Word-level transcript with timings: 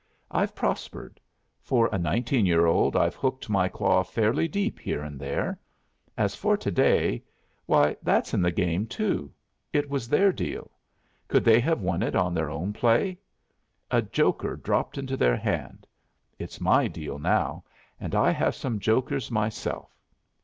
"I've 0.31 0.55
prospered. 0.55 1.19
For 1.61 1.87
a 1.91 1.99
nineteen 1.99 2.47
year 2.47 2.65
old 2.65 2.95
I've 2.95 3.13
hooked 3.13 3.51
my 3.51 3.69
claw 3.69 4.01
fairly 4.01 4.47
deep 4.47 4.79
here 4.79 5.03
and 5.03 5.19
there. 5.19 5.59
As 6.17 6.33
for 6.33 6.57
to 6.57 6.71
day 6.71 7.21
why, 7.67 7.95
that's 8.01 8.33
in 8.33 8.41
the 8.41 8.49
game 8.51 8.87
too. 8.87 9.31
It 9.71 9.91
was 9.91 10.09
their 10.09 10.31
deal. 10.31 10.71
Could 11.27 11.43
they 11.45 11.59
have 11.59 11.81
won 11.81 12.01
it 12.01 12.15
on 12.15 12.33
their 12.33 12.49
own 12.49 12.73
play? 12.73 13.19
A 13.91 14.01
joker 14.01 14.55
dropped 14.55 14.97
into 14.97 15.15
their 15.15 15.37
hand. 15.37 15.85
It's 16.39 16.59
my 16.59 16.87
deal 16.87 17.19
now, 17.19 17.63
and 17.99 18.15
I 18.15 18.31
have 18.31 18.55
some 18.55 18.79
jokers 18.79 19.29
myself. 19.29 19.95